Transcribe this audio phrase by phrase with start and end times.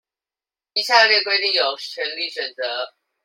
[0.73, 2.93] 依下列規定有權利選擇